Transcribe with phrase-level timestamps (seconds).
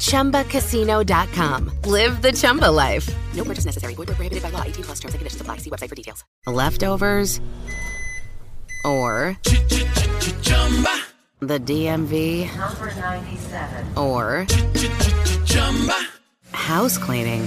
[0.00, 1.70] ChumbaCasino.com.
[1.84, 3.08] Live the Chumba life.
[3.34, 3.94] No purchase necessary.
[3.94, 4.62] Void where prohibited by law.
[4.62, 5.58] 18 plus terms and conditions apply.
[5.58, 6.24] See website for details.
[6.46, 7.40] Leftovers
[8.84, 9.36] or
[10.42, 11.02] chumba
[11.40, 13.98] the DMV Number 97.
[13.98, 14.46] or
[15.44, 15.96] Chumba.
[16.52, 17.46] house cleaning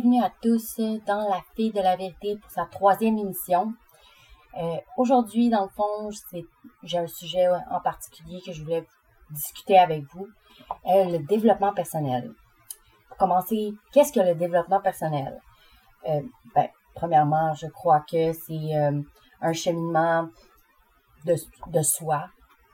[0.00, 3.72] Bienvenue à tous dans La Fille de la Vérité pour sa troisième émission.
[4.56, 6.08] Euh, Aujourd'hui, dans le fond,
[6.84, 8.86] j'ai un sujet en particulier que je voulais
[9.30, 10.28] discuter avec vous,
[10.86, 12.32] euh, le développement personnel.
[13.08, 15.40] Pour commencer, qu'est-ce que le développement personnel?
[16.08, 16.20] Euh,
[16.54, 18.74] ben, premièrement, je crois que c'est
[19.40, 20.28] un cheminement
[21.24, 22.28] de, soi,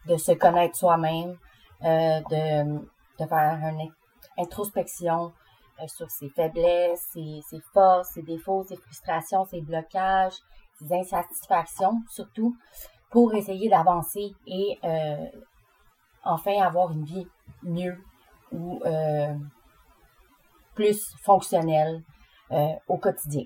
[0.06, 1.38] de se connaître soi-même,
[1.81, 3.91] de, faire une
[4.37, 5.32] introspection,
[5.87, 10.35] sur ses faiblesses, ses, forces, ses défauts, ses frustrations, ses blocages,
[10.79, 12.57] ses insatisfactions surtout,
[13.11, 15.27] pour essayer d'avancer et euh,
[16.25, 17.27] enfin avoir une vie
[17.62, 17.97] mieux
[18.53, 19.35] ou euh,
[20.75, 22.03] plus fonctionnelle
[22.51, 23.45] euh, au quotidien.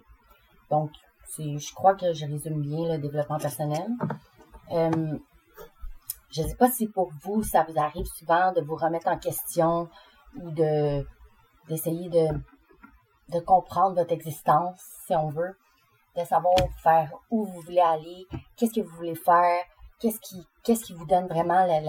[0.70, 0.90] Donc,
[1.38, 3.86] je crois que je résume bien le développement personnel.
[6.30, 9.18] Je ne sais pas si pour vous, ça vous arrive souvent de vous remettre en
[9.18, 9.88] question
[10.36, 11.06] ou de
[11.68, 15.56] d'essayer de, comprendre votre existence, si on veut,
[16.16, 19.64] de savoir faire où vous voulez aller, qu'est-ce que vous voulez faire,
[20.00, 21.80] qu'est-ce qui, vous donne vraiment la,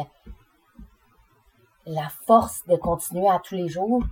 [1.86, 4.04] la, force de continuer à tous les jours.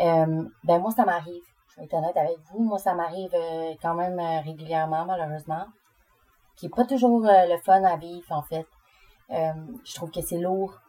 [0.00, 1.42] Euh, ben moi, ça m'arrive.
[1.68, 2.62] Je vais être honnête avec vous.
[2.62, 5.66] Moi, ça m'arrive euh, quand même euh, régulièrement, malheureusement.
[6.56, 8.66] Qui est pas toujours le fun à vivre, en fait.
[9.28, 10.80] Je trouve que c'est lourd.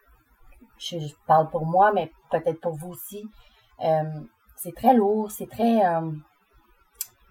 [0.78, 3.28] Je parle pour moi, mais peut-être pour vous aussi.
[3.84, 4.22] Euh,
[4.56, 6.12] c'est très lourd, c'est très, euh,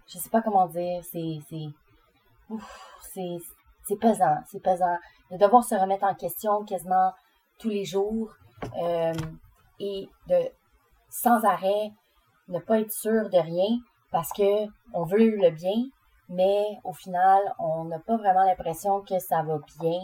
[0.06, 3.38] je sais pas comment dire, c'est, c'est,
[3.84, 4.96] c'est pesant, c'est pesant
[5.30, 7.12] de devoir se remettre en question quasiment
[7.58, 8.32] tous les jours
[8.80, 9.14] euh,
[9.80, 10.50] et de
[11.10, 11.90] sans arrêt
[12.48, 13.78] ne pas être sûr de rien
[14.12, 15.84] parce que on veut le bien,
[16.28, 20.00] mais au final on n'a pas vraiment l'impression que ça va bien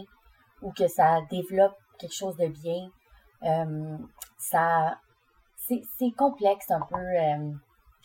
[0.63, 2.89] ou que ça développe quelque chose de bien.
[3.45, 3.99] Euh,
[4.39, 4.99] ça
[5.67, 7.53] c'est complexe un peu euh,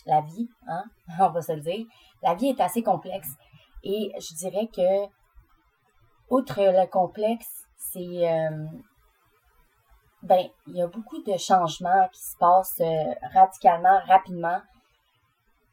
[0.06, 0.84] la vie, hein?
[1.20, 1.86] on va se le dire.
[2.22, 3.30] La vie est assez complexe.
[3.84, 5.08] Et je dirais que,
[6.30, 8.66] outre le complexe, c'est euh,
[10.24, 14.62] ben, il y a beaucoup de changements qui se passent euh, radicalement, rapidement.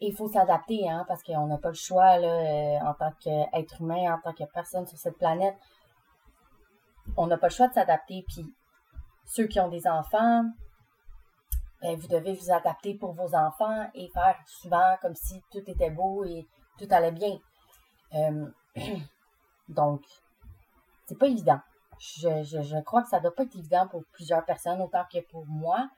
[0.00, 3.80] Et il faut s'adapter, hein, parce qu'on n'a pas le choix là, en tant qu'être
[3.80, 5.56] humain, en tant que personne sur cette planète.
[7.16, 8.24] On n'a pas le choix de s'adapter.
[8.26, 8.44] Puis
[9.24, 10.44] ceux qui ont des enfants,
[11.84, 15.90] ben, vous devez vous adapter pour vos enfants et faire souvent comme si tout était
[15.90, 16.46] beau et
[16.78, 17.38] tout allait bien.
[18.14, 18.48] Euh,
[19.68, 20.00] donc,
[21.04, 21.60] c'est pas évident.
[21.98, 25.44] Je, je, crois que ça doit pas être évident pour plusieurs personnes autant que pour
[25.46, 25.90] moi.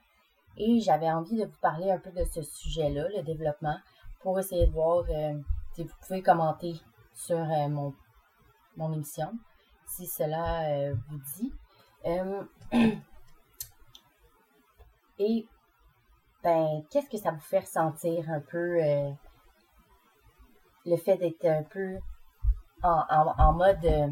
[0.57, 3.79] Et j'avais envie de vous parler un peu de ce sujet-là, le développement,
[4.19, 5.39] pour essayer de voir euh,
[5.73, 6.73] si vous pouvez commenter
[7.13, 7.95] sur euh, mon,
[8.75, 9.31] mon émission,
[9.85, 11.53] si cela euh, vous dit.
[15.19, 15.47] Et
[16.47, 19.11] ben, qu'est-ce que ça vous fait ressentir un peu euh,
[20.85, 21.97] le fait d'être un peu
[22.85, 24.07] euh,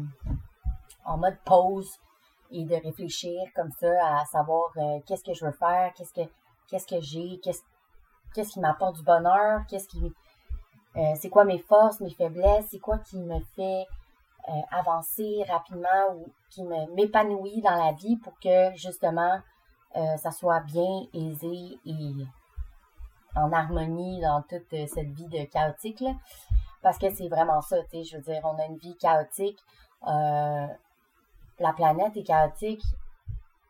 [1.06, 1.98] en mode pause
[2.50, 6.28] et de réfléchir comme ça à savoir euh, qu'est-ce que je veux faire, qu'est-ce que
[6.68, 10.12] qu'est-ce que j'ai, qu'est-ce, qui m'apporte du bonheur, qu'est-ce qui,
[11.18, 13.86] c'est quoi mes forces, mes faiblesses, c'est quoi qui me fait
[14.72, 19.40] avancer rapidement ou qui me m'épanouit dans la vie pour que justement
[19.94, 22.12] euh, ça soit bien aisé et
[23.34, 26.12] en harmonie dans toute cette vie de chaotique là.
[26.82, 29.58] parce que c'est vraiment ça tu sais je veux dire on a une vie chaotique
[30.06, 30.66] euh,
[31.58, 32.82] la planète est chaotique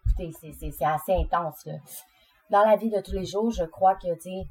[0.07, 0.33] écoutez
[0.73, 1.69] c'est assez intense
[2.51, 4.47] dans la vie de tous les jours je crois que tu sais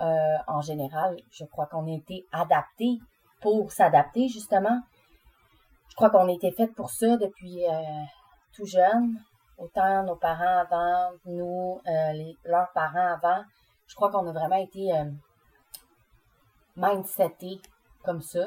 [0.00, 2.98] euh, en général je crois qu'on a été adapté
[3.40, 4.80] pour s'adapter justement
[5.88, 7.82] je crois qu'on a été fait pour ça depuis euh,
[8.52, 9.18] tout jeune.
[9.58, 13.42] Autant nos parents avant, nous, euh, leurs parents avant.
[13.88, 15.10] Je crois qu'on a vraiment été euh,
[16.76, 17.60] mindsetés
[18.04, 18.46] comme ça,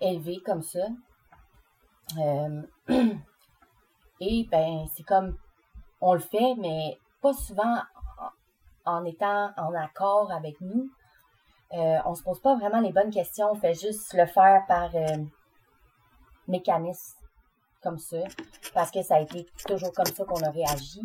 [0.00, 0.86] élevés comme ça.
[2.18, 2.62] Euh,
[4.20, 5.38] et ben, c'est comme
[6.02, 7.78] on le fait, mais pas souvent
[8.84, 10.90] en, étant en accord avec nous.
[11.72, 14.90] Euh, on se pose pas vraiment les bonnes questions, on fait juste le faire par
[16.48, 17.21] mécanisme
[17.82, 18.18] comme ça,
[18.74, 21.02] parce que ça a été toujours comme ça qu'on a réagi,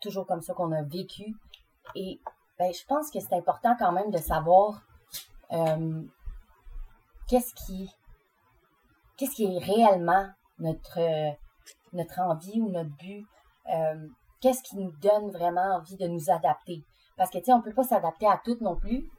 [0.00, 1.34] toujours comme ça qu'on a vécu.
[1.94, 2.20] Et
[2.58, 4.82] ben, je pense que c'est important quand même de savoir
[5.52, 6.02] euh,
[7.28, 7.90] qu'est-ce qui
[9.16, 10.28] qu'est-ce qui est réellement
[10.58, 11.36] notre
[11.92, 13.26] notre envie ou notre but,
[13.72, 14.08] euh,
[14.40, 16.84] qu'est-ce qui nous donne vraiment envie de nous adapter.
[17.16, 19.10] Parce que tu sais, on peut pas s'adapter à tout non plus.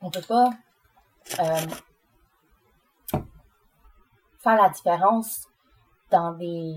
[0.00, 0.50] On peut pas
[1.38, 1.66] euh,
[4.42, 5.46] faire la différence
[6.10, 6.74] dans des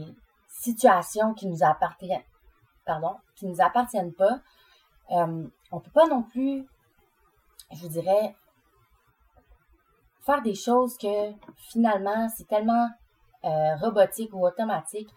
[0.47, 2.23] situations qui nous appartiennent,
[2.85, 4.39] pardon, qui nous appartiennent pas.
[5.11, 6.65] Euh, on peut pas non plus,
[7.71, 8.35] je vous dirais,
[10.21, 12.89] faire des choses que finalement c'est tellement
[13.43, 15.09] euh, robotique ou automatique,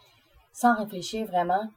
[0.52, 1.70] sans réfléchir vraiment.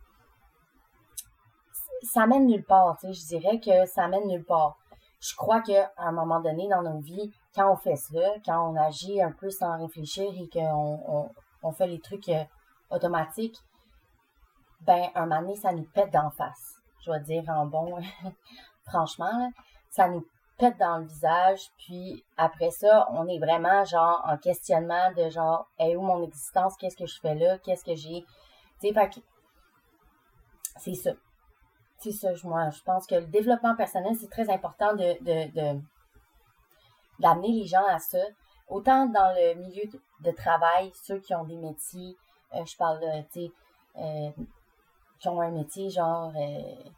[2.03, 4.77] Ça mène nulle part, je dirais que ça mène nulle part.
[5.21, 8.75] Je crois qu'à un moment donné dans nos vies, quand on fait ça, quand on
[8.75, 11.29] agit un peu sans réfléchir et qu'on on,
[11.61, 12.43] on fait les trucs euh,
[12.89, 13.57] automatiques,
[14.81, 16.75] ben, un moment donné, ça nous pète d'en face.
[17.05, 17.99] Je vais dire en bon,
[18.85, 19.49] franchement, là,
[19.91, 20.25] ça nous
[20.57, 25.67] pète dans le visage, puis après ça, on est vraiment genre en questionnement de genre,
[25.77, 28.25] est où mon existence, qu'est-ce que je fais là, qu'est-ce que j'ai,
[28.79, 29.21] tu sais,
[30.77, 31.11] c'est ça.
[32.01, 35.79] C'est ça, moi, je pense que le développement personnel, c'est très important de, de,
[37.19, 38.17] d'amener les gens à ça.
[38.67, 39.83] Autant dans le milieu
[40.21, 42.17] de, travail, ceux qui ont des métiers,
[42.55, 43.51] euh, je parle de, tu sais,
[43.97, 44.31] euh,
[45.19, 46.89] qui ont un métier genre euh,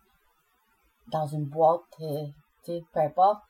[1.07, 2.06] dans une boîte, tu
[2.63, 3.44] sais, peu importe,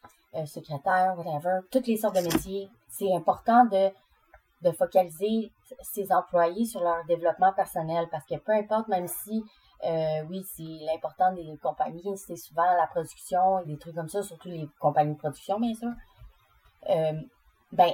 [0.46, 3.92] secrétaire, whatever, toutes les sortes de métiers, c'est important de,
[4.64, 5.52] de focaliser
[5.82, 9.44] ses employés sur leur développement personnel parce que peu importe, même si,
[9.86, 14.24] euh, oui, c'est l'important des compagnies, c'est souvent la production et des trucs comme ça,
[14.24, 15.92] surtout les compagnies de production, bien sûr,
[16.90, 17.14] euh,
[17.72, 17.94] ben,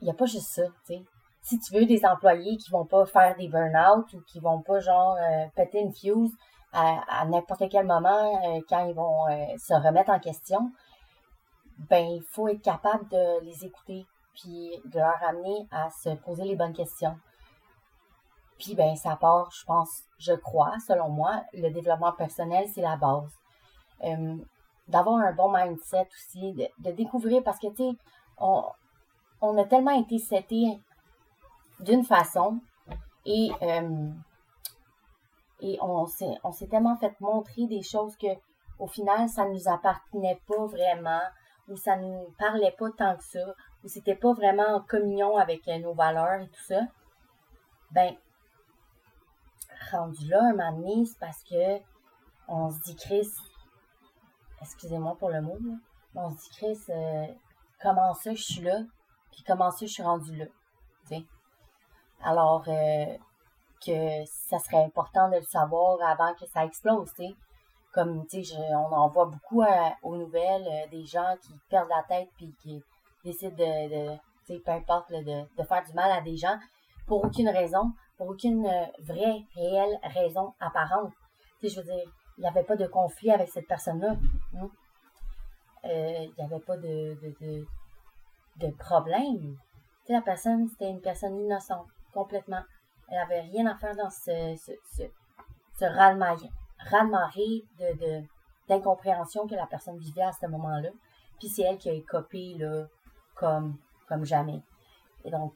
[0.00, 1.02] il n'y a pas juste ça, tu sais.
[1.42, 4.80] Si tu veux des employés qui vont pas faire des burn-out ou qui vont pas,
[4.80, 6.32] genre, euh, péter une fuse
[6.72, 9.26] à, à n'importe quel moment euh, quand ils vont
[9.58, 10.72] se remettre en question,
[11.90, 16.44] ben, il faut être capable de les écouter puis de leur amener à se poser
[16.44, 17.16] les bonnes questions.
[18.58, 22.96] Puis, ben, ça part, je pense, je crois, selon moi, le développement personnel, c'est la
[22.96, 23.32] base.
[24.04, 24.36] Euh,
[24.88, 27.96] d'avoir un bon mindset aussi, de, découvrir, parce que, tu sais,
[28.38, 28.64] on,
[29.40, 30.78] on a tellement été seté
[31.80, 32.60] d'une façon
[33.26, 34.10] et, euh,
[35.60, 38.26] et on s'est tellement fait montrer des choses que
[38.78, 41.22] au final ça nous appartenait pas vraiment
[41.68, 45.66] ou ça nous parlait pas tant que ça ou c'était pas vraiment en communion avec
[45.68, 46.80] euh, nos valeurs et tout ça
[47.90, 48.14] ben
[49.92, 51.78] rendu là un moment c'est parce que
[52.48, 53.28] on se dit Chris
[54.60, 55.58] excusez-moi pour le mot
[56.14, 57.26] on se dit Chris euh,
[57.82, 58.78] comment ça je suis là
[59.32, 60.46] puis comment ça je suis rendu là
[61.08, 61.24] tu sais
[62.22, 63.16] alors euh,
[63.84, 67.34] que ça serait important de le savoir avant que ça explose, tu sais.
[67.92, 71.90] Comme, tu sais, je- on en voit beaucoup euh, aux nouvelles, des gens qui perdent
[71.90, 72.82] la tête puis qui
[73.24, 74.14] décident de,
[74.50, 76.56] de peu importe, de, de faire du mal à des gens
[77.06, 81.12] pour aucune raison, pour aucune euh, vraie, réelle raison apparente.
[81.60, 82.04] Tu sais, je veux dire,
[82.38, 84.16] il n'y avait pas de conflit avec cette personne-là.
[84.58, 84.70] hein.
[85.84, 87.66] Euh, il n'y avait pas de, de,
[88.56, 89.38] de, problème.
[89.38, 92.62] Tu sais, la personne, c'était une personne innocente, complètement.
[93.08, 95.02] Elle avait rien à faire dans ce, ce, ce,
[95.78, 95.84] ce
[97.78, 98.24] de,
[98.66, 100.88] d'incompréhension que la personne vivait à ce moment-là.
[101.38, 102.86] Puis c'est elle qui a écopé, là,
[103.34, 103.76] comme,
[104.08, 104.62] comme jamais.
[105.24, 105.52] Et donc,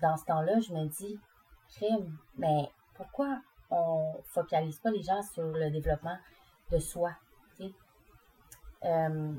[0.00, 1.18] dans ce temps-là, je me dis,
[1.68, 3.40] crime, mais pourquoi
[3.70, 6.16] on focalise pas les gens sur le développement
[6.70, 7.12] de soi.
[8.82, 9.34] Euh,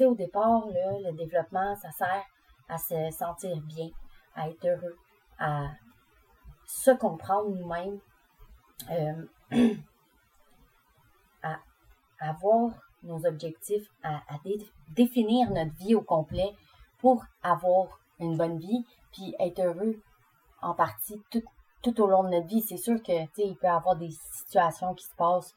[0.00, 2.24] au départ, le développement, ça sert
[2.68, 3.88] à se sentir bien,
[4.36, 4.96] à être heureux,
[5.38, 5.68] à
[6.66, 7.98] se comprendre nous-mêmes,
[8.90, 9.26] euh,
[11.42, 11.58] à,
[12.20, 12.70] avoir
[13.02, 16.52] nos objectifs, à, à dé- définir notre vie au complet
[17.00, 20.00] pour avoir une bonne vie, puis être heureux
[20.60, 21.42] en partie tout,
[21.82, 22.62] tout au long de notre vie.
[22.62, 25.54] C'est sûr que, il peut y avoir des situations qui se passent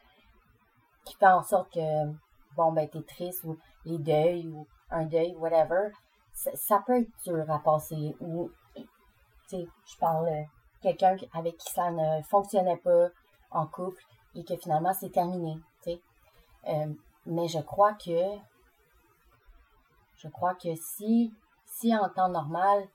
[1.05, 2.12] qui font en sorte que,
[2.55, 5.89] bon, ben, t'es triste ou les deuils ou un deuil, whatever.
[6.33, 8.83] Ça, peut être dur à passer ou, tu
[9.48, 10.43] sais, je parle euh,
[10.81, 13.10] quelqu'un avec qui ça ne fonctionnait pas
[13.51, 14.01] en couple
[14.33, 15.57] et que finalement c'est terminé.
[16.67, 16.93] Euh,
[17.25, 18.38] mais je crois que,
[20.22, 21.34] je crois que si,
[21.66, 22.88] si en temps normal,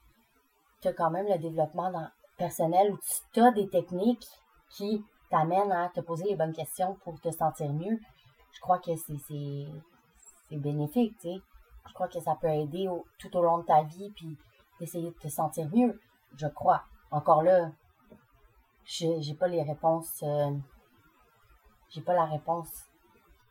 [0.81, 2.99] tu as quand même le développement dans- personnel où
[3.33, 4.27] tu as des techniques
[4.69, 7.99] qui t'amènent à te poser les bonnes questions pour te sentir mieux,
[8.51, 9.67] je crois que c'est,
[10.51, 11.15] bénéfique.
[11.23, 12.87] Je crois que ça peut aider
[13.19, 14.37] tout au long de ta vie, puis
[14.79, 15.99] d'essayer de te sentir mieux.
[16.35, 16.83] Je crois.
[17.11, 17.71] Encore là,
[18.85, 20.51] j'ai, j'ai pas les réponses, euh,
[21.89, 22.69] j'ai pas la réponse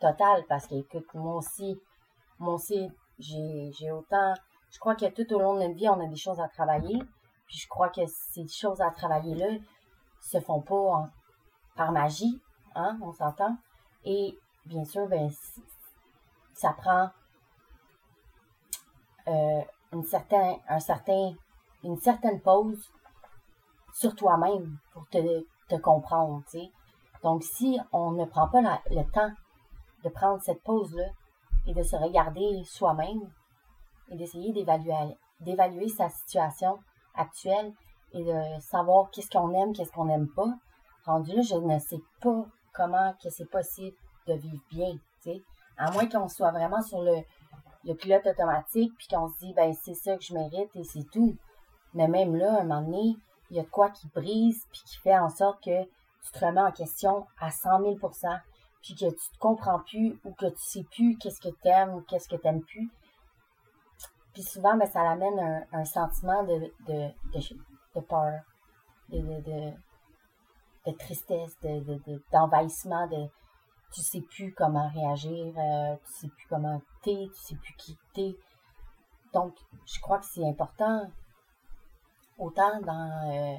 [0.00, 1.80] totale parce que, écoute, moi aussi,
[2.38, 4.34] moi aussi, j'ai, autant,
[4.70, 6.98] je crois que tout au long de notre vie, on a des choses à travailler,
[7.46, 9.58] puis je crois que ces choses à travailler-là
[10.20, 11.08] se font pas
[11.76, 12.40] par magie,
[12.74, 13.56] hein, on s'entend.
[14.04, 15.30] Et bien sûr, ben,
[16.54, 17.10] ça prend
[19.28, 21.34] euh, une, certain, un certain,
[21.84, 22.90] une certaine pause
[23.92, 26.70] sur toi-même pour te, te comprendre, tu sais.
[27.22, 29.32] Donc, si on ne prend pas le temps
[30.04, 31.06] de prendre cette pause-là
[31.66, 33.20] et de se regarder soi-même
[34.08, 36.78] et d'essayer d'évaluer, sa situation
[37.14, 37.72] actuelle
[38.12, 40.54] et de savoir qu'est-ce qu'on aime, qu'est-ce qu'on n'aime pas,
[41.04, 43.96] rendu là, je ne sais pas comment que c'est possible
[44.26, 44.92] de vivre bien,
[45.22, 45.42] tu sais.
[45.76, 47.16] À moins qu'on soit vraiment sur le,
[47.84, 51.08] le pilote automatique, puis qu'on se dit, ben, c'est ça que je mérite et c'est
[51.12, 51.36] tout.
[51.94, 53.16] Mais même là, à un moment donné,
[53.50, 56.44] il y a de quoi qui brise, puis qui fait en sorte que tu te
[56.44, 57.96] remets en question à 100 000
[58.86, 61.94] puis que tu te comprends plus ou que tu sais plus qu'est-ce que tu aimes
[61.94, 62.88] ou qu'est-ce que tu n'aimes plus.
[64.32, 67.10] Puis souvent, ben, ça l'amène un, sentiment de, de,
[67.96, 68.40] de, peur,
[69.08, 69.18] de,
[70.86, 73.26] de, tristesse, de, de, de- d'envahissement, de
[73.92, 77.98] tu sais plus comment réagir, euh, tu sais plus comment t'es, tu sais plus qui
[78.14, 78.36] t'es.
[79.32, 81.10] Donc, je crois que c'est important,
[82.38, 83.58] autant dans euh,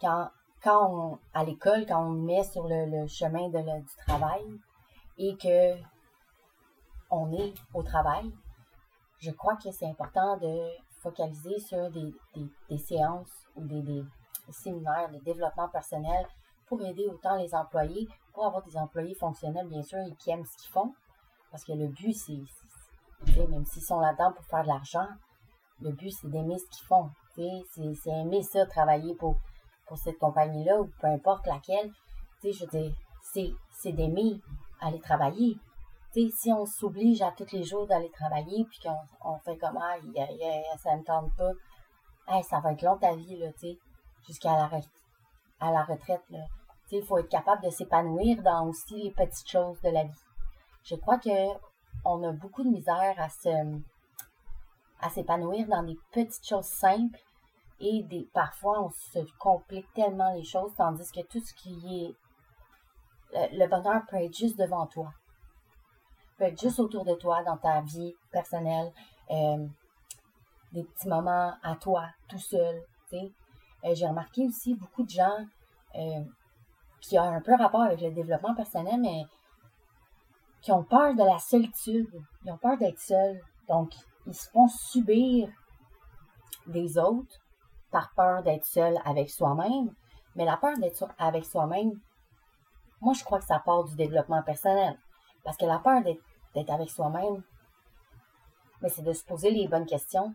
[0.00, 0.30] quand,
[0.62, 4.44] quand on, à l'école, quand on met sur le, chemin du travail
[5.18, 5.74] et que
[7.10, 8.32] on est au travail,
[9.18, 14.04] je crois que c'est important de focaliser sur des, séances ou des, des
[14.50, 16.26] séminaires de développement personnel
[16.70, 20.44] pour aider autant les employés, pour avoir des employés fonctionnels, bien sûr, et qui aiment
[20.44, 20.94] ce qu'ils font.
[21.50, 22.38] Parce que le but, c'est,
[23.48, 25.08] même s'ils sont là-dedans pour faire de l'argent,
[25.80, 27.10] le but, c'est d'aimer ce qu'ils font.
[27.34, 29.36] c'est aimer ça, travailler pour,
[29.90, 31.90] pour cette compagnie-là, ou peu importe laquelle.
[32.40, 34.40] Tu sais, je c'est, d'aimer
[34.80, 35.58] aller travailler.
[36.14, 38.96] Tu sais, si on s'oblige à tous les jours d'aller travailler, puis qu'on
[39.32, 41.50] on fait comme, ah, y a- ça me tente pas,
[42.42, 43.78] ça va être long ta vie, là, tu sais,
[44.28, 46.38] jusqu'à la, la retraite, là.
[46.88, 50.04] Tu sais, il faut être capable de s'épanouir dans aussi les petites choses de la
[50.04, 50.22] vie.
[50.84, 51.48] Je crois que
[52.04, 53.80] on a beaucoup de misère à se,
[55.00, 57.18] à s'épanouir dans des petites choses simples
[57.80, 61.72] et des, parfois on se complique tellement les choses, tandis que tout ce qui
[62.04, 62.16] est,
[63.32, 65.12] le, le bonheur peut être juste devant toi
[66.40, 68.90] peut être juste autour de toi dans ta vie personnelle,
[69.30, 69.66] euh,
[70.72, 72.82] des petits moments à toi, tout seul.
[73.12, 73.28] Euh,
[73.92, 75.46] J'ai remarqué aussi beaucoup de gens
[75.96, 76.24] euh,
[77.02, 79.24] qui ont un peu rapport avec le développement personnel, mais
[80.62, 82.08] qui ont peur de la solitude.
[82.44, 83.40] Ils ont peur d'être seuls.
[83.68, 83.92] Donc,
[84.26, 85.50] ils se font subir
[86.66, 87.38] des autres
[87.90, 89.94] par peur d'être seul avec soi-même.
[90.36, 91.98] Mais la peur d'être avec soi-même,
[93.00, 94.98] moi, je crois que ça part du développement personnel.
[95.44, 97.42] Parce que la peur d'être avec soi-même,
[98.82, 100.34] mais c'est de se poser les bonnes questions,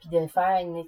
[0.00, 0.84] puis de faire une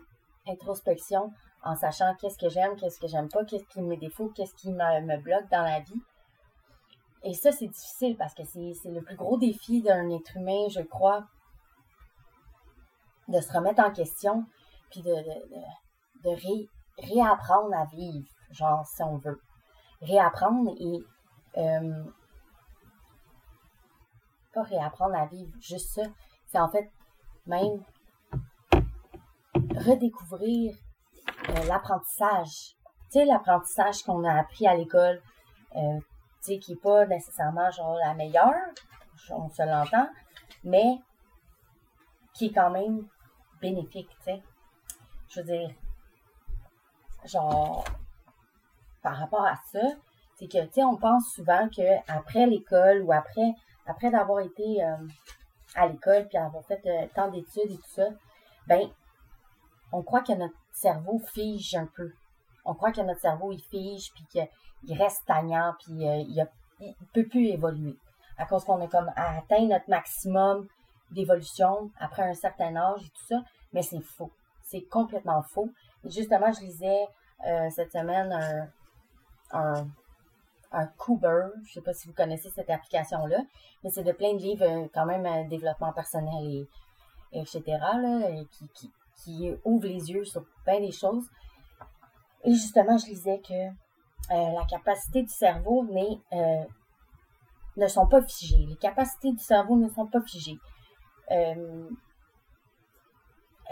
[0.47, 1.33] introspection
[1.63, 4.71] en sachant qu'est-ce que j'aime, qu'est-ce que j'aime pas, qu'est-ce qui me défaut, qu'est-ce qui
[4.71, 6.01] me, bloque dans la vie.
[7.25, 10.81] Et ça, c'est difficile parce que c'est le plus gros défi d'un être humain, je
[10.81, 11.27] crois,
[13.27, 14.47] de se remettre en question,
[14.91, 15.15] puis de,
[16.25, 19.41] de ré- réapprendre à vivre, genre, si on veut.
[20.01, 21.05] Réapprendre et
[21.61, 22.05] euh,
[24.53, 26.03] pas réapprendre à vivre, juste ça.
[26.47, 26.91] C'est en fait
[27.47, 27.83] même
[29.77, 30.75] redécouvrir
[31.51, 32.75] euh, l'apprentissage.
[33.11, 35.21] Tu sais, l'apprentissage qu'on a appris à l'école.
[35.77, 35.99] Euh,
[36.43, 38.55] tu sais, qui n'est pas nécessairement genre la meilleure,
[39.31, 40.09] on se l'entend,
[40.65, 40.99] mais
[42.35, 43.07] qui est quand même
[43.61, 44.43] bénéfique, tu sais.
[45.29, 45.71] Je veux dire,
[47.25, 47.85] genre,
[49.03, 49.81] par rapport à ça,
[50.37, 53.55] c'est que, tu sais, on pense souvent que après l'école ou après,
[53.87, 54.97] après d'avoir été euh,
[55.75, 58.09] à l'école puis avoir fait euh, tant d'études et tout ça,
[58.67, 58.89] ben,
[59.93, 62.13] on croit que notre cerveau fige un peu.
[62.65, 66.47] On croit que notre cerveau, il fige puis qu'il reste stagnant puis euh, il,
[66.81, 67.97] ne peut plus évoluer.
[68.37, 70.69] À cause qu'on a comme atteint notre maximum
[71.11, 74.31] d'évolution après un certain âge et tout ça, mais c'est faux.
[74.71, 75.71] C'est complètement faux.
[76.05, 77.07] Et justement, je lisais
[77.71, 78.69] cette semaine un,
[79.53, 79.87] un,
[80.73, 81.49] un Cooper.
[81.65, 83.43] Je sais pas si vous connaissez cette application-là,
[83.83, 86.69] mais c'est de plein de livres euh, quand même euh, développement personnel et,
[87.33, 87.63] etc.
[88.51, 91.27] Qui, qui, qui ouvre les yeux sur plein des choses.
[92.45, 95.85] Et justement, je disais que euh, la capacité du cerveau
[97.77, 98.65] ne sont pas figées.
[98.67, 100.59] Les capacités du cerveau ne sont pas figées.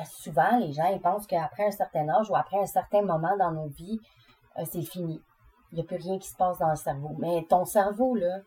[0.05, 3.53] Souvent, les gens ils pensent qu'après un certain âge ou après un certain moment dans
[3.53, 4.01] nos vies,
[4.65, 5.23] c'est fini
[5.73, 7.15] il n'y a plus rien qui se passe dans le cerveau.
[7.19, 8.41] Mais ton cerveau, là,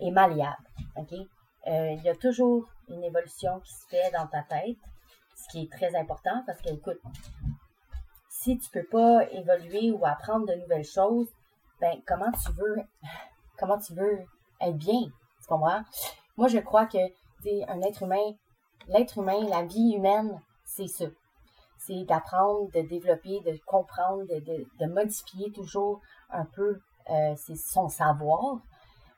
[0.00, 0.64] est malléable.
[0.96, 4.78] Euh, il y a toujours une évolution qui se fait dans ta tête,
[5.34, 7.00] ce qui est très important parce que, écoute,
[8.28, 11.28] si tu peux pas évoluer ou apprendre de nouvelles choses,
[11.80, 12.76] ben, comment tu veux,
[13.58, 14.24] comment tu veux
[14.60, 15.02] être bien?
[15.02, 15.82] Tu comprends?
[16.36, 16.98] Moi, je crois que,
[17.68, 18.32] un être humain,
[18.88, 20.40] l'être humain, la vie humaine,
[20.76, 21.06] c'est ça
[21.78, 26.80] c'est d'apprendre, de développer, de comprendre, de, modifier toujours un peu
[27.10, 28.58] euh, son savoir.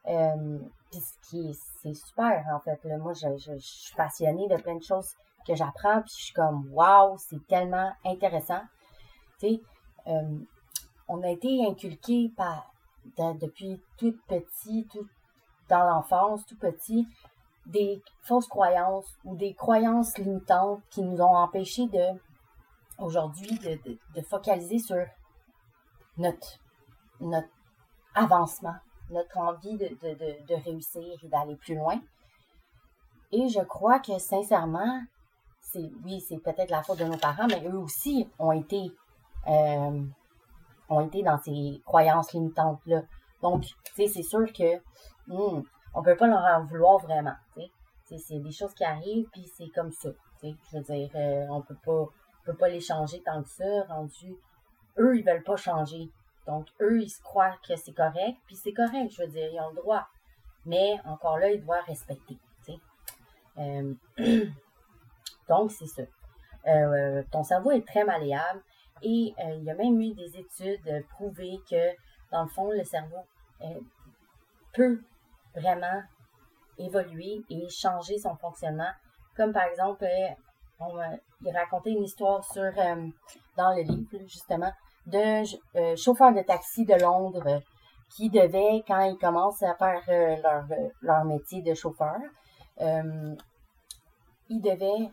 [0.06, 0.58] Euh,
[0.90, 2.82] puis qui c'est super en fait.
[2.98, 5.14] moi, je, suis passionnée de plein de choses
[5.46, 8.62] que j'apprends, puis je suis comme waouh, c'est tellement intéressant.
[9.38, 9.60] Tu sais,
[10.06, 10.38] euh,
[11.08, 12.72] on a été inculqué par
[13.16, 15.06] depuis tout petit, tout
[15.68, 17.06] dans l'enfance, tout petit,
[17.68, 22.18] des fausses croyances ou des croyances limitantes qui nous ont empêchés de
[22.98, 25.04] aujourd'hui de, focaliser sur
[26.16, 26.58] notre,
[27.20, 27.48] notre
[28.14, 28.74] avancement,
[29.10, 32.00] notre envie de, réussir et d'aller plus loin.
[33.30, 35.00] Et je crois que sincèrement,
[35.60, 38.90] c'est oui, c'est peut-être la faute de nos parents, mais eux aussi ont été
[39.46, 40.02] euh,
[40.88, 43.02] ont été dans ces croyances limitantes là.
[43.42, 44.78] Donc, tu sais, c'est sûr que
[45.28, 45.62] hmm,
[45.94, 47.34] on peut pas leur en vouloir vraiment.
[48.04, 50.08] C'est des choses qui arrivent puis c'est comme ça.
[50.42, 52.06] Je veux dire, euh, on peut pas
[52.44, 54.34] peut pas les changer tant que ça, rendu.
[54.98, 56.08] Eux, ils veulent pas changer.
[56.46, 59.60] Donc, eux, ils se croient que c'est correct, puis c'est correct, je veux dire, ils
[59.60, 60.06] ont le droit.
[60.64, 62.38] Mais encore là, ils doivent respecter.
[63.58, 63.92] Euh,
[65.48, 66.02] donc, c'est ça.
[66.66, 68.62] Euh, ton cerveau est très malléable
[69.02, 71.90] et il y a même eu des études prouvées que,
[72.32, 73.26] dans le fond, le cerveau
[74.72, 75.02] peut
[75.54, 76.02] vraiment
[76.78, 78.90] évoluer et changer son fonctionnement.
[79.36, 80.06] Comme par exemple,
[80.80, 80.98] on,
[81.42, 83.08] il racontait une histoire sur euh,
[83.56, 84.72] dans le livre, justement,
[85.06, 85.44] de
[85.76, 87.60] euh, chauffeurs de taxi de Londres euh,
[88.10, 90.02] qui devaient, quand ils commencent à faire
[90.42, 90.64] leur,
[91.02, 92.16] leur métier de chauffeur,
[92.80, 95.10] ils devaient,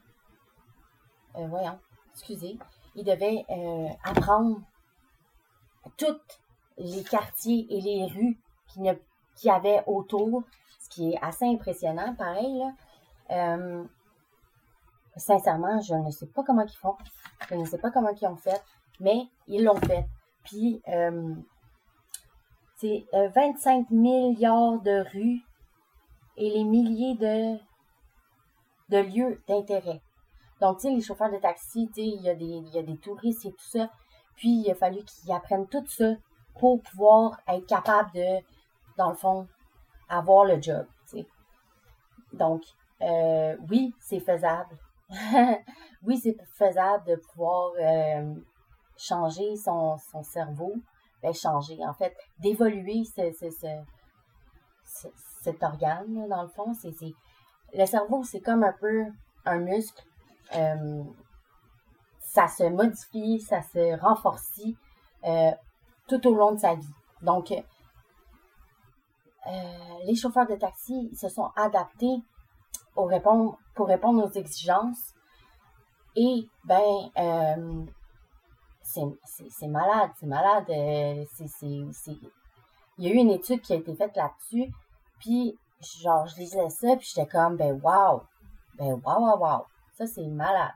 [1.34, 1.78] voyons,
[2.14, 2.58] excusez,
[2.96, 3.44] ils devaient
[4.02, 4.62] apprendre
[5.98, 6.40] toutes
[6.78, 8.94] les quartiers et les rues qui ne
[9.36, 10.44] qui avaient autour,
[10.80, 13.68] ce qui est assez impressionnant, pareil, là.
[15.18, 16.96] Sincèrement, je ne sais pas comment ils font.
[17.50, 18.62] Je ne sais pas comment ils ont fait,
[19.00, 20.06] mais ils l'ont fait.
[20.44, 21.34] Puis, euh,
[22.76, 25.42] c'est 25 euh, milliards de rues
[26.36, 27.58] et les milliers de,
[28.90, 30.02] de lieux d'intérêt.
[30.60, 32.80] Donc, tu sais, les chauffeurs de taxi, tu sais, il y, a des, il y
[32.80, 33.90] a des touristes et tout ça.
[34.36, 36.14] Puis, il a fallu qu'ils apprennent tout ça
[36.60, 38.40] pour pouvoir être capable de,
[38.98, 39.48] dans le fond,
[40.10, 40.86] avoir le job.
[42.34, 42.64] Donc,
[43.02, 44.78] euh, oui, c'est faisable.
[46.04, 48.34] oui, c'est faisable de pouvoir euh,
[48.98, 50.74] changer son, cerveau.
[51.22, 53.04] Ben, changer, en fait, d'évoluer
[54.84, 56.74] cet organe, dans le fond.
[56.74, 56.94] C'est,
[57.74, 59.06] le cerveau, c'est comme un peu
[59.46, 60.04] un muscle.
[60.56, 61.04] Euh,
[62.20, 64.62] ça se modifie, ça se renforce
[65.26, 65.52] euh,
[66.08, 66.94] tout au long de sa vie.
[67.22, 67.54] Donc,
[70.06, 72.24] les chauffeurs de taxi se sont adaptés
[73.04, 75.14] répondre, pour répondre aux exigences.
[76.16, 77.86] Et, ben, euh,
[78.82, 80.66] c'est malade, c'est malade.
[80.70, 81.26] Euh,
[82.98, 84.72] Il y a eu une étude qui a été faite là-dessus.
[85.20, 85.58] Puis,
[86.02, 88.22] genre, je lisais ça, puis j'étais comme, ben, wow.
[88.78, 89.66] Ben, wow, wow, wow.
[89.98, 90.72] Ça, c'est malade.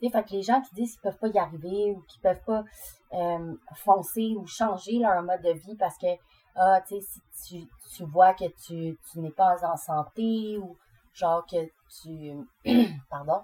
[0.00, 2.64] fait que les gens qui disent qu'ils peuvent pas y arriver ou qu'ils peuvent pas
[3.12, 6.06] euh, foncer ou changer leur mode de vie parce que
[6.54, 10.76] ah, tu sais, si tu, tu vois que tu, tu n'es pas en santé ou
[11.14, 11.70] genre que
[12.02, 12.46] tu,
[13.10, 13.42] pardon,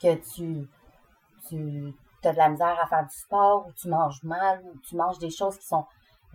[0.00, 0.68] que tu,
[1.48, 4.96] tu as de la misère à faire du sport ou tu manges mal ou tu
[4.96, 5.86] manges des choses qui sont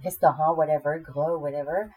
[0.03, 1.89] restaurant, whatever, gras, whatever,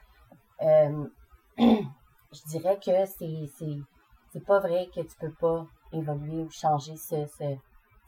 [0.63, 1.07] euh,
[1.59, 7.57] je dirais que c'est pas vrai que tu peux pas évoluer ou changer ce, ce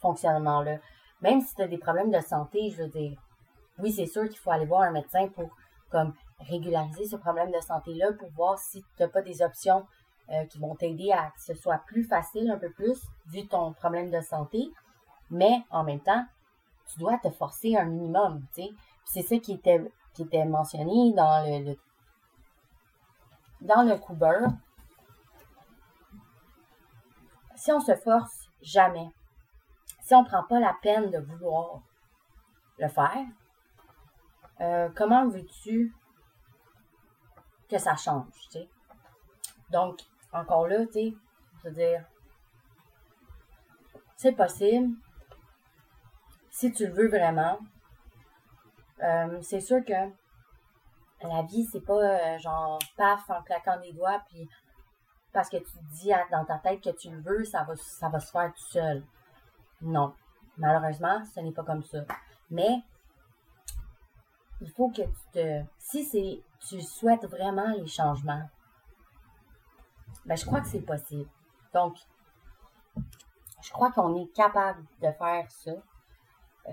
[0.00, 0.78] fonctionnement-là.
[1.22, 3.18] Même si tu as des problèmes de santé, je veux dire,
[3.78, 5.50] oui, c'est sûr qu'il faut aller voir un médecin pour
[5.90, 9.86] comme régulariser ce problème de santé-là pour voir si tu n'as pas des options
[10.30, 13.72] euh, qui vont t'aider à que ce soit plus facile un peu plus vu ton
[13.72, 14.70] problème de santé.
[15.30, 16.24] Mais en même temps,
[16.86, 18.70] tu dois te forcer un minimum, tu sais.
[19.04, 19.80] C'est ça qui était,
[20.14, 21.76] qui était mentionné dans le, le
[23.60, 24.46] dans le Cooper.
[27.54, 29.08] Si on se force jamais,
[30.02, 31.80] si on ne prend pas la peine de vouloir
[32.78, 33.24] le faire,
[34.60, 35.94] euh, comment veux-tu
[37.68, 38.68] que ça change, tu sais?
[39.70, 40.00] Donc,
[40.32, 41.14] encore là, tu sais,
[41.64, 42.04] je dire,
[44.16, 44.94] c'est possible.
[46.50, 47.58] Si tu le veux vraiment,
[49.02, 49.92] euh, c'est sûr que
[51.22, 54.48] la vie, c'est pas euh, genre paf en claquant des doigts, puis
[55.32, 58.20] parce que tu dis dans ta tête que tu le veux, ça va, ça va
[58.20, 59.04] se faire tout seul.
[59.82, 60.14] Non.
[60.56, 61.98] Malheureusement, ce n'est pas comme ça.
[62.50, 62.82] Mais
[64.60, 65.62] il faut que tu te.
[65.78, 68.48] Si c'est tu souhaites vraiment les changements,
[70.24, 71.28] ben je crois que c'est possible.
[71.72, 71.96] Donc,
[73.62, 75.72] je crois qu'on est capable de faire ça.
[76.68, 76.72] Euh,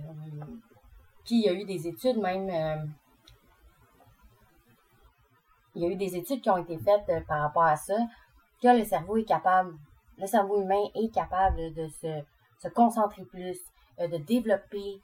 [1.25, 2.49] puis il y a eu des études même.
[2.49, 2.85] Euh,
[5.75, 7.97] il y a eu des études qui ont été faites euh, par rapport à ça,
[8.61, 9.73] que le cerveau est capable,
[10.17, 12.21] le cerveau humain est capable de se,
[12.59, 13.59] se concentrer plus,
[13.97, 15.01] de développer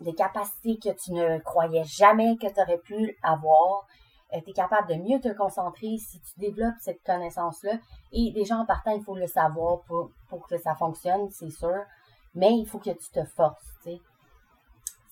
[0.00, 3.86] des capacités que tu ne croyais jamais que tu aurais pu avoir.
[4.32, 7.78] tu es capable de mieux te concentrer si tu développes cette connaissance-là.
[8.12, 10.10] Et déjà en partant, il faut le savoir pour,
[10.48, 11.82] que ça fonctionne, c'est sûr.
[12.34, 13.64] Mais il faut que tu te forces,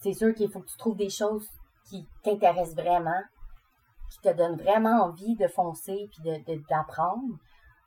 [0.04, 1.48] c'est sûr qu'il faut que tu trouves des choses
[1.88, 3.22] qui t'intéressent vraiment,
[4.10, 7.38] qui te donnent vraiment envie de foncer puis d'apprendre.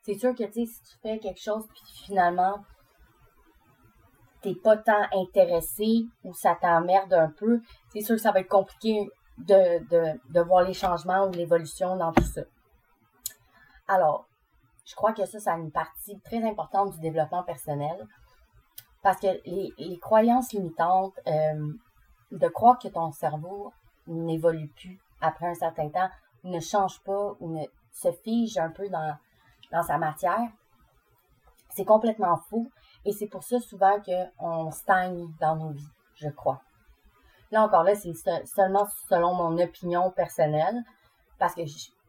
[0.01, 2.63] c'est sûr que, tu si tu fais quelque chose puis finalement,
[4.41, 8.50] t'es pas tant intéressé ou ça t'emmerde un peu, c'est sûr que ça va être
[8.50, 9.80] compliqué de,
[10.34, 12.41] de voir les changements ou l'évolution dans tout ça.
[13.88, 14.28] Alors,
[14.86, 18.08] je crois que ça, c'est une partie très importante du développement personnel
[19.04, 21.73] parce que les, croyances limitantes, euh,
[22.32, 23.71] de croire que ton cerveau
[24.08, 26.10] n'évolue plus après un certain temps,
[26.43, 29.15] ne change pas ou ne se fige un peu dans,
[29.71, 30.50] dans sa matière,
[31.69, 32.69] c'est complètement fou.
[33.08, 36.62] Et c'est pour ça souvent qu'on stagne dans nos vies, je crois.
[37.52, 38.12] Là encore, là, c'est
[38.46, 40.84] seulement selon mon opinion personnelle,
[41.39, 41.62] parce que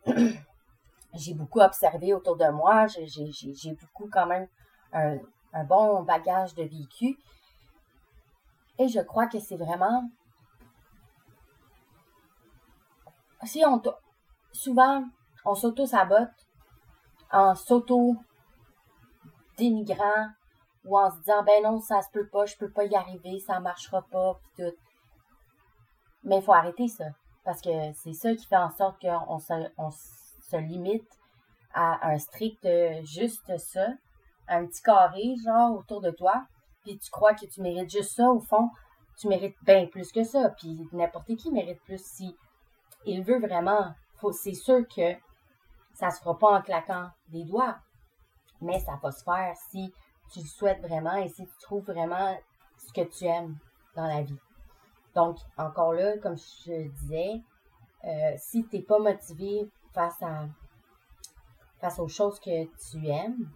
[1.15, 4.49] j'ai beaucoup observé autour de moi, j'ai beaucoup quand même
[4.93, 5.19] un,
[5.53, 7.17] un bon bagage de vécu.
[8.81, 10.11] Et je crois que c'est vraiment.
[13.45, 13.81] Si on.
[14.51, 15.05] Souvent,
[15.45, 16.33] on s'auto-sabote
[17.31, 20.33] en s'auto-dénigrant
[20.85, 23.39] ou en se disant ben non, ça se peut pas, je peux pas y arriver,
[23.41, 24.77] ça marchera pas, pis tout.
[26.25, 27.07] Mais il faut arrêter ça.
[27.45, 31.09] Parce que c'est ça qui fait en sorte qu'on se, on se limite
[31.73, 32.67] à un strict
[33.05, 33.89] juste ça,
[34.49, 36.45] un petit carré, genre, autour de toi
[36.89, 38.71] puis tu crois que tu mérites juste ça, au fond,
[39.19, 40.51] tu mérites bien plus que ça.
[40.51, 42.35] Puis n'importe qui mérite plus si
[43.05, 43.93] il veut vraiment.
[44.33, 45.15] c'est sûr que
[45.95, 47.77] ça se fera pas en claquant des doigts,
[48.61, 49.93] mais ça va se faire si
[50.33, 52.37] tu le souhaites vraiment et si tu trouves vraiment
[52.77, 53.57] ce que tu aimes
[53.95, 54.39] dans la vie.
[55.15, 57.43] Donc, encore là, comme je disais,
[58.05, 60.47] euh, si tu n'es pas motivé face à
[61.81, 63.49] face aux choses que tu aimes,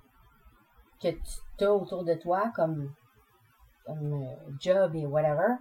[1.00, 2.92] que tu as autour de toi, comme
[3.85, 5.56] comme euh, job et whatever,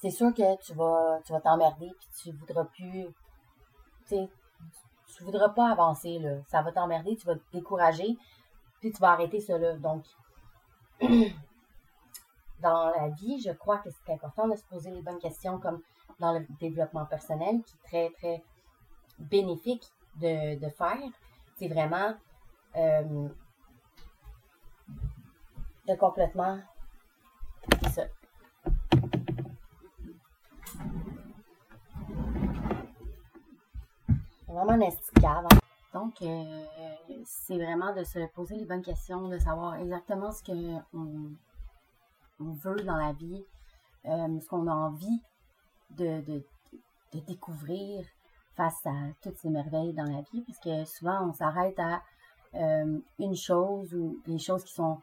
[0.00, 3.08] c'est sûr que tu vas tu vas t'emmerder puis tu voudras plus
[4.08, 8.16] tu voudras pas avancer là, ça va t'emmerder, tu vas te décourager
[8.82, 9.74] puis tu vas arrêter cela.
[9.76, 10.04] Donc
[12.60, 15.80] dans la vie, je crois que c'est important de se poser les bonnes questions comme
[16.18, 18.42] dans le développement personnel qui est très très
[19.18, 19.84] bénéfique
[20.16, 20.98] de, faire.
[21.56, 22.14] C'est vraiment
[22.76, 23.28] euh,
[25.86, 26.58] de complètement
[27.92, 28.10] c'est
[34.48, 34.90] vraiment un.
[35.24, 35.71] Hein.
[35.92, 36.64] Donc, euh,
[37.24, 40.82] c'est vraiment de se poser les bonnes questions, de savoir exactement ce qu'on
[42.40, 43.44] on veut dans la vie,
[44.06, 45.22] euh, ce qu'on a envie
[45.90, 48.06] de, de découvrir
[48.56, 52.02] face à toutes ces merveilles dans la vie, parce que souvent on s'arrête à
[52.54, 54.98] euh, une chose ou des choses qui sont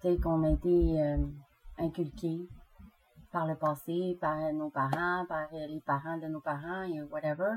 [0.00, 1.16] telles qu'on a été
[1.78, 2.48] inculquées
[3.30, 7.56] par le passé, par nos parents, par les parents de nos parents, et whatever.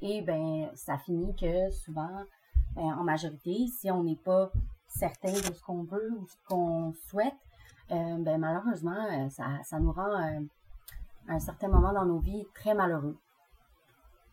[0.00, 2.24] Et ben, ça finit que souvent,
[2.74, 4.50] ben, en majorité, si on n'est pas
[4.88, 7.34] certain de ce qu'on veut ou ce qu'on souhaite,
[7.90, 10.40] euh, ben, malheureusement, euh, ça, ça nous rend euh,
[11.28, 13.16] à un certain moment dans nos vies très malheureux.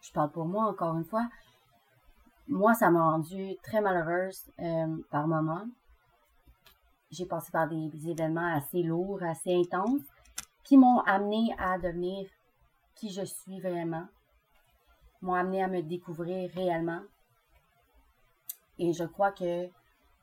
[0.02, 1.28] Je parle pour moi encore une fois.
[2.48, 4.52] Moi, ça m'a rendu très malheureuse
[5.10, 5.66] par moments.
[7.10, 10.02] J'ai passé par des, événements assez lourds, assez intenses,
[10.66, 12.28] qui m'ont amené à devenir
[12.96, 14.06] qui je suis vraiment,
[15.24, 17.02] m'ont amené à me découvrir réellement.
[18.78, 19.70] Et je crois que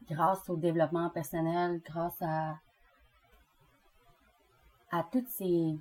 [0.08, 2.58] grâce au développement personnel, grâce à,
[4.90, 5.78] à tous ces,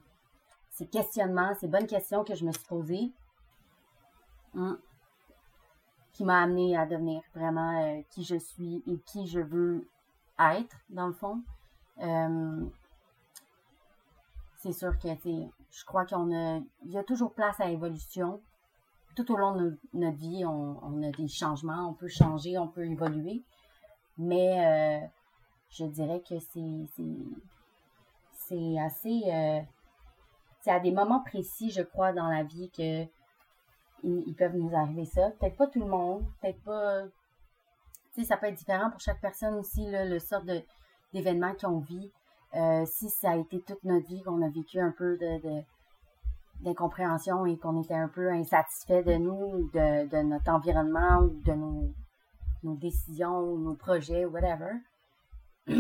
[0.71, 3.12] ces questionnements, ces bonnes questions que je me suis posées,
[4.55, 4.79] hein,
[6.13, 9.88] qui m'a amené à devenir vraiment euh, qui je suis et qui je veux
[10.39, 11.43] être, dans le fond.
[12.01, 12.65] Euh,
[14.58, 18.41] c'est sûr que, je crois qu'on a, il y a toujours place à l'évolution.
[19.19, 22.86] Tout au long de notre vie, on, a des changements, on peut changer, on peut
[22.86, 23.43] évoluer.
[24.17, 25.05] Mais euh,
[25.71, 26.88] je dirais que c'est,
[28.79, 29.60] assez, euh,
[30.62, 33.03] c'est à des moments précis, je crois, dans la vie que
[34.05, 35.32] ils, peuvent nous arriver ça.
[35.32, 37.01] Peut-être pas tout le monde, peut-être pas,
[38.13, 40.43] tu sais, ça peut être différent pour chaque personne aussi, le sort
[41.13, 42.10] d'événements qu'on vit.
[42.55, 45.62] Euh, si ça a été toute notre vie qu'on a vécu un peu de,
[46.62, 51.54] d'incompréhension et qu'on était un peu insatisfait de nous, de, de notre environnement ou de
[51.54, 51.93] nos,
[52.63, 54.72] nos décisions, nos projets, whatever,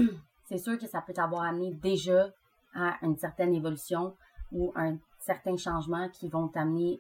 [0.45, 2.29] c'est sûr que ça peut t'avoir amené déjà
[2.73, 4.15] à une certaine évolution
[4.51, 6.99] ou un certain changement qui vont t'amener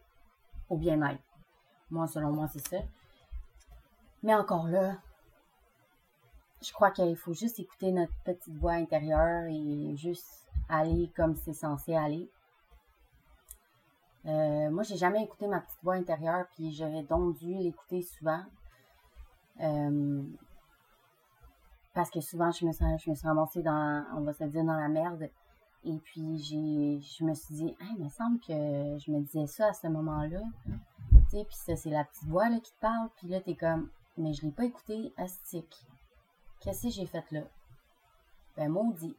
[0.69, 1.23] au bien-être.
[1.89, 2.77] Moi, selon moi, c'est ça.
[4.21, 4.97] Mais encore là,
[6.61, 11.53] je crois qu'il faut juste écouter notre petite voix intérieure et juste aller comme c'est
[11.53, 12.29] censé aller.
[14.25, 18.43] Euh, moi, j'ai jamais écouté ma petite voix intérieure, puis j'aurais donc dû l'écouter souvent.
[19.61, 20.23] Euh,
[21.93, 24.63] parce que souvent, je me, suis, je me suis ramassée dans, on va se dire,
[24.63, 25.29] dans la merde.
[25.85, 29.69] Et puis, j'ai, je me suis dit, il me semble que je me disais ça
[29.69, 30.41] à ce moment-là.
[31.11, 33.09] Tu sais, puis ça, c'est la petite voix là, qui te parle.
[33.17, 35.85] Puis là, t'es comme, mais je l'ai pas écouté, astique.
[36.59, 37.41] Qu'est-ce que j'ai fait là?
[38.57, 39.15] Ben, maudit.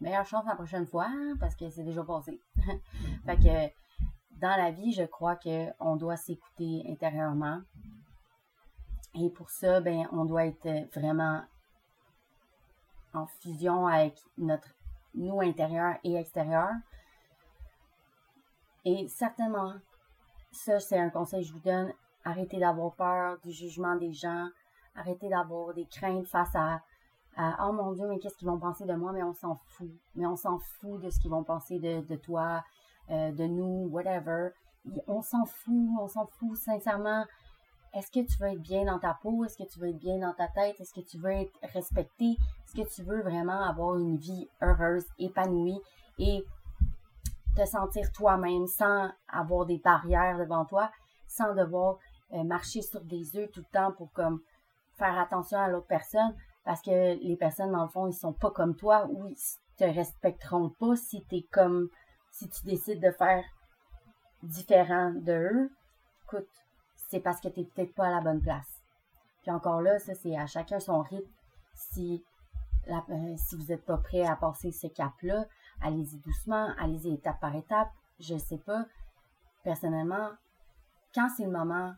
[0.00, 2.40] Meilleure chance la prochaine fois, hein, parce que c'est déjà passé.
[3.26, 7.60] fait que, dans la vie, je crois qu'on doit s'écouter intérieurement.
[9.14, 11.42] Et pour ça, ben, on doit être vraiment
[13.12, 14.68] en fusion avec notre
[15.14, 16.70] nous intérieur et extérieur.
[18.84, 19.74] Et certainement,
[20.52, 21.92] ça, c'est un conseil que je vous donne.
[22.24, 24.48] Arrêtez d'avoir peur du jugement des gens.
[24.94, 26.80] Arrêtez d'avoir des craintes face à,
[27.38, 29.12] oh mon Dieu, mais qu'est-ce qu'ils vont penser de moi?
[29.12, 29.90] Mais on s'en fout.
[30.14, 32.64] Mais on s'en fout de ce qu'ils vont penser de, de toi,
[33.10, 34.50] euh, de nous, whatever.
[35.06, 36.56] On s'en fout, on s'en fout.
[36.56, 37.24] Sincèrement,
[37.92, 39.44] est-ce que tu veux être bien dans ta peau?
[39.44, 40.80] Est-ce que tu veux être bien dans ta tête?
[40.80, 42.36] Est-ce que tu veux être respecté?
[42.64, 45.80] Est-ce que tu veux vraiment avoir une vie heureuse, épanouie
[46.18, 46.44] et
[47.56, 50.90] te sentir toi-même sans avoir des barrières devant toi,
[51.26, 51.98] sans devoir
[52.32, 54.40] euh, marcher sur des œufs tout le temps pour comme
[54.92, 56.34] faire attention à l'autre personne?
[56.64, 59.36] Parce que les personnes dans le fond ils sont pas comme toi ou ils
[59.76, 61.88] te respecteront pas si tu es comme
[62.30, 63.44] si tu décides de faire
[64.42, 65.70] différent de eux.
[66.24, 66.48] Écoute,
[67.08, 68.80] c'est parce que tu n'es peut-être pas à la bonne place.
[69.42, 71.30] Puis encore là, ça, c'est à chacun son rythme.
[71.74, 72.22] Si,
[72.88, 75.46] euh, si vous n'êtes pas prêt à passer ce cap-là,
[75.80, 77.90] allez-y doucement, allez-y étape par étape.
[78.18, 78.84] Je sais pas.
[79.64, 80.30] Personnellement,
[81.14, 81.94] quand c'est le moment,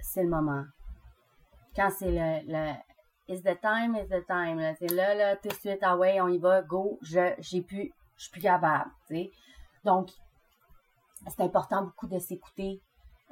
[0.00, 0.64] c'est le moment.
[1.74, 2.72] Quand c'est le
[3.30, 4.58] It's the time, it's the time.
[4.76, 7.92] C'est là, là, tout de suite, ah ouais, on y va, go, je j'ai plus,
[8.16, 8.90] je suis plus capable.
[9.84, 10.10] Donc,
[11.28, 12.80] c'est important beaucoup de s'écouter,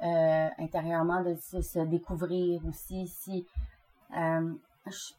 [0.01, 3.07] euh, intérieurement, de se, découvrir aussi.
[3.09, 3.45] Si,
[4.15, 4.53] euh,
[4.85, 5.13] je,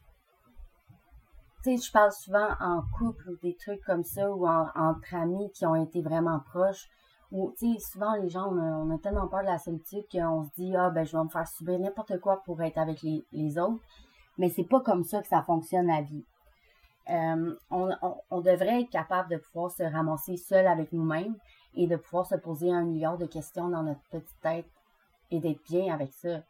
[1.63, 5.75] je parle souvent en couple ou des trucs comme ça, ou entre amis qui ont
[5.75, 6.89] été vraiment proches.
[7.31, 10.89] Ou, souvent les gens, on a, tellement peur de la solitude qu'on se dit, ah,
[10.89, 13.79] ben, je vais me faire subir n'importe quoi pour être avec les autres.
[14.37, 16.25] Mais c'est pas comme ça que ça fonctionne la vie.
[17.09, 17.89] Euh, on,
[18.29, 21.35] on, devrait être capable de pouvoir se ramasser seul avec nous-mêmes
[21.73, 24.69] et de pouvoir se poser un milliard de questions dans notre petite tête
[25.31, 26.43] et d'être bien avec ça.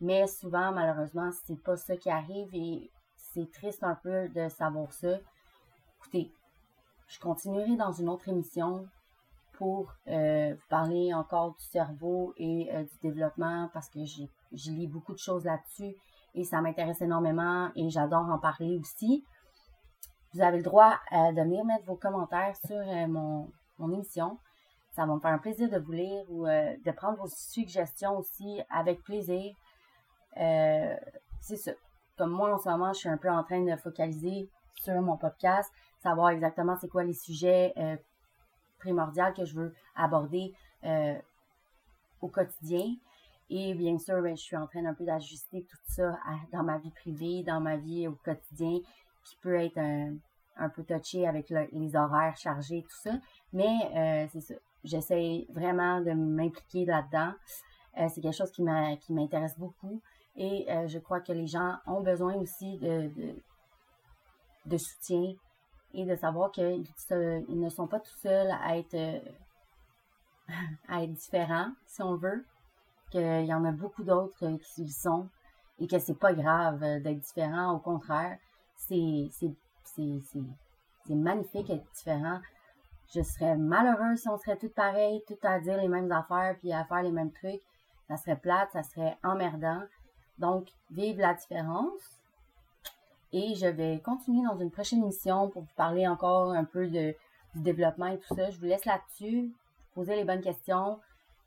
[0.00, 4.92] Mais souvent, malheureusement, c'est pas ça qui arrive et c'est triste un peu de savoir
[4.92, 5.18] ça.
[5.98, 6.32] Écoutez,
[7.06, 8.86] je continuerai dans une autre émission
[9.52, 14.88] pour euh, vous parler encore du cerveau et euh, du développement parce que je lis
[14.88, 15.94] beaucoup de choses là-dessus
[16.34, 19.24] et ça m'intéresse énormément et j'adore en parler aussi.
[20.34, 24.38] Vous avez le droit euh, de venir mettre vos commentaires sur euh, mon, mon émission.
[24.92, 28.16] Ça va me faire un plaisir de vous lire ou euh, de prendre vos suggestions
[28.18, 29.54] aussi avec plaisir.
[30.34, 31.72] C'est ça.
[32.16, 35.16] Comme moi, en ce moment, je suis un peu en train de focaliser sur mon
[35.16, 35.70] podcast,
[36.02, 37.74] savoir exactement c'est quoi les sujets
[38.78, 40.52] primordiaux que je veux aborder
[42.20, 42.94] au quotidien.
[43.54, 46.62] Et bien sûr, ben, je suis en train un peu d'ajuster tout ça à- dans
[46.62, 48.80] ma vie privée, dans ma vie au quotidien,
[49.24, 50.14] qui peut être un,
[50.56, 53.12] un peu touché avec le- les horaires chargés, tout ça.
[53.52, 54.54] Mais euh, c'est ça.
[54.84, 57.34] J'essaie vraiment de m'impliquer là-dedans.
[57.98, 58.62] Euh, c'est quelque chose qui
[59.12, 60.00] m'intéresse beaucoup.
[60.34, 63.10] Et euh, je crois que les gens ont besoin aussi de,
[64.64, 65.34] de, soutien
[65.92, 68.96] et de savoir qu'ils ils ne sont pas tout seuls à être,
[70.88, 72.46] à être différents, si on veut.
[73.12, 75.28] Qu'il y en a beaucoup d'autres euh, qui le sont
[75.78, 77.72] et que c'est pas grave euh, d'être différent.
[77.74, 78.38] Au contraire,
[78.76, 79.28] c'est
[81.10, 82.40] magnifique d'être différent.
[83.14, 86.72] Je serais malheureuse si on serait toutes pareilles, toutes à dire les mêmes affaires puis
[86.72, 87.60] à faire les mêmes trucs.
[88.08, 89.82] Ça serait plate, ça serait emmerdant.
[90.38, 92.22] Donc, vive la différence.
[93.32, 97.14] Et je vais continuer dans une prochaine émission pour vous parler encore un peu de,
[97.54, 98.50] du développement et tout ça.
[98.50, 99.52] Je vous laisse là-dessus.
[99.94, 100.98] Poser les bonnes questions.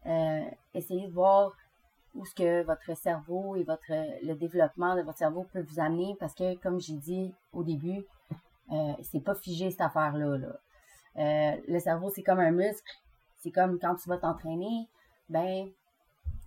[0.05, 1.55] Euh, essayez de voir
[2.13, 3.91] où ce que votre cerveau et votre
[4.23, 8.05] le développement de votre cerveau peut vous amener parce que, comme j'ai dit au début,
[8.71, 10.37] euh, c'est pas figé cette affaire-là.
[10.37, 10.59] là.
[11.17, 12.91] Euh, le cerveau, c'est comme un muscle.
[13.37, 14.87] C'est comme quand tu vas t'entraîner,
[15.29, 15.69] ben,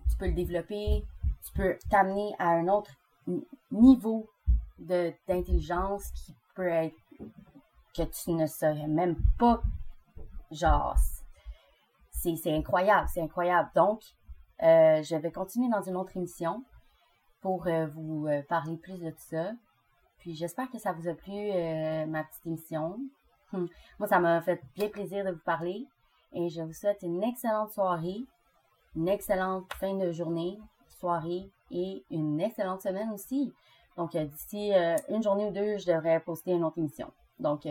[0.09, 1.05] tu peux le développer,
[1.45, 2.91] tu peux t'amener à un autre
[3.71, 4.29] niveau
[4.79, 6.95] de d'intelligence qui peut être
[7.95, 9.61] que tu ne saurais même pas
[10.51, 10.95] genre
[12.19, 14.01] c'est incroyable c'est incroyable donc
[14.61, 16.63] euh, je vais continuer dans une autre émission
[17.41, 19.51] pour euh, vous euh, parler plus de tout ça
[20.19, 21.51] puis j'espère que ça vous a plu
[22.07, 22.99] ma petite émission
[23.51, 23.67] Hum.
[23.97, 25.87] moi ça m'a fait bien plaisir de vous parler
[26.33, 28.23] et je vous souhaite une excellente soirée
[28.95, 30.59] une excellente fin de journée
[30.99, 33.53] soirée et une excellente semaine aussi.
[33.97, 34.71] Donc, d'ici
[35.09, 37.11] une journée ou deux, je devrais poster une autre émission.
[37.39, 37.67] Donc,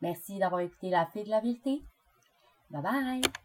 [0.00, 1.82] merci d'avoir écouté La Fille de la Vérité.
[2.72, 3.41] 拜拜。